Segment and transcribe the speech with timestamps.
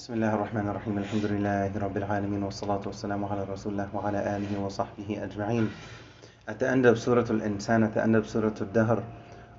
[0.00, 4.60] بسم الله الرحمن الرحيم الحمد لله رب العالمين والصلاة والسلام على رسول الله وعلى آله
[4.64, 5.68] وصحبه أجمعين
[6.48, 9.02] at the end of Surah Al-Dahr,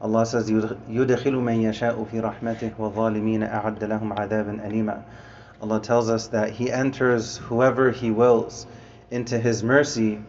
[0.00, 5.02] Allah says, يُدْخِلُ مَن يَشَاءُ فِي رَحْمَتِهِ وَالظَّالِمِينَ أَعَدَّ لَهُمْ عَذَابًا أَلِيمًا
[5.60, 8.66] Allah tells us that He enters whoever He wills
[9.10, 10.20] into His mercy,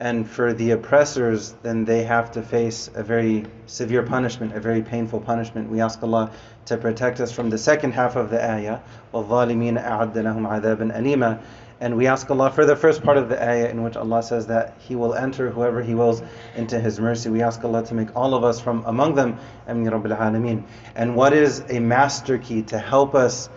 [0.00, 4.82] and for the oppressors, then they have to face a very severe punishment, a very
[4.82, 5.70] painful punishment.
[5.70, 6.32] We ask Allah
[6.66, 8.80] to protect us from the second half of the ayah,
[9.14, 11.40] وَالظَّالِمِينَ أَعَدَّ لَهُمْ عَذَابًا أَلِيمًا
[11.82, 14.46] and we ask Allah for the first part of the ayah in which Allah says
[14.46, 16.22] that He will enter whoever He wills
[16.54, 17.28] into His mercy.
[17.28, 19.36] We ask Allah to make all of us from among them.
[19.66, 20.62] Ameen Rabbil Alameen.
[20.94, 23.48] And what is a master key to help us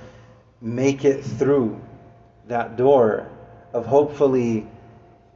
[0.59, 1.79] make it through
[2.47, 3.29] that door
[3.73, 4.65] of hopefully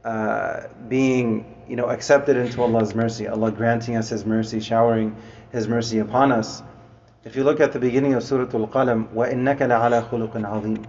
[0.04, 5.14] uh, being you know, accepted into Allah's mercy, Allah granting us His mercy, showering
[5.52, 6.62] His mercy upon us.
[7.24, 10.86] If you look at the beginning of Surah Al-Qalam, وَإِنَّكَ لَعَلَى خُلُقٍ عَظِيمٍ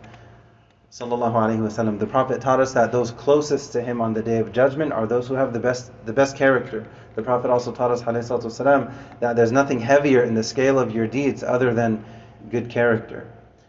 [0.91, 1.99] Sallallahu Alaihi Wasallam.
[1.99, 5.07] The Prophet taught us that those closest to him on the day of judgment are
[5.07, 6.85] those who have the best the best character.
[7.15, 11.07] The Prophet also taught us والسلام, that there's nothing heavier in the scale of your
[11.07, 12.03] deeds other than
[12.49, 13.25] good character.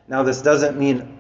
[0.09, 1.17] Now this doesn't mean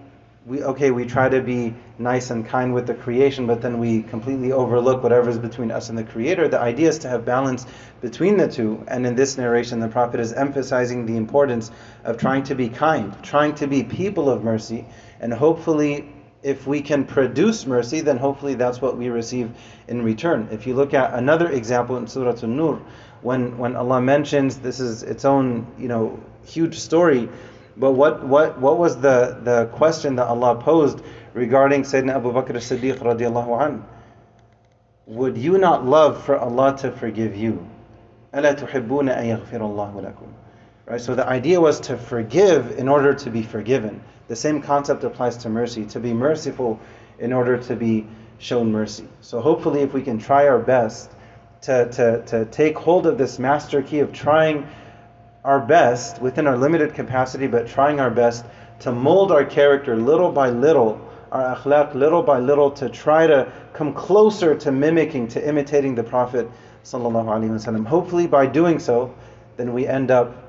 [0.47, 4.01] we okay we try to be nice and kind with the creation but then we
[4.03, 6.47] completely overlook whatever is between us and the creator.
[6.47, 7.65] The idea is to have balance
[7.99, 8.83] between the two.
[8.87, 11.69] And in this narration the prophet is emphasizing the importance
[12.05, 14.85] of trying to be kind trying to be people of mercy.
[15.19, 19.51] And hopefully if we can produce mercy then hopefully that's what we receive
[19.89, 20.47] in return.
[20.49, 22.81] If you look at another example in surah an-nur
[23.21, 27.27] when when allah mentions this is its own you know huge story
[27.76, 31.00] but what, what, what was the, the question that Allah posed
[31.34, 33.84] regarding Sayyidina Abu Bakr as-Siddiq radiallahu anh?
[35.06, 37.66] Would you not love for Allah to forgive you?
[38.34, 40.28] أَلَا تُحِبُّونَ أَن يَغْفِرَ اللَّهُ لَكُمْ
[40.86, 44.02] Right, so the idea was to forgive in order to be forgiven.
[44.28, 46.80] The same concept applies to mercy, to be merciful
[47.18, 48.06] in order to be
[48.38, 49.08] shown mercy.
[49.20, 51.10] So hopefully if we can try our best
[51.62, 54.66] to, to, to take hold of this master key of trying
[55.43, 58.45] our best within our limited capacity, but trying our best
[58.79, 60.99] to mold our character little by little,
[61.31, 66.03] our akhlaq little by little, to try to come closer to mimicking, to imitating the
[66.03, 66.49] Prophet.
[66.91, 69.13] Hopefully, by doing so,
[69.57, 70.46] then we end up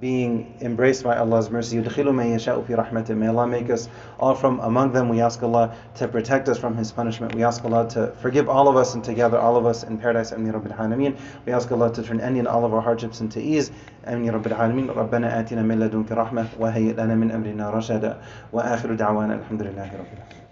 [0.00, 1.78] being embraced by Allah's mercy.
[1.78, 3.88] May Allah make us
[4.20, 5.08] all from among them.
[5.08, 7.34] We ask Allah to protect us from His punishment.
[7.34, 9.98] We ask Allah to forgive all of us and to gather all of us in
[9.98, 10.30] paradise.
[10.32, 11.18] Ameen Rabbil Alameen.
[11.46, 13.72] We ask Allah to turn any and all of our hardships into ease.
[14.04, 14.94] Ameen Rabbil Alameen.
[14.94, 18.22] Rabbana atina min ladunka rahmah wa hayy lana min amrina rashada.
[18.52, 20.47] Wa akhiru da'wana alhamdulillahi rabbil.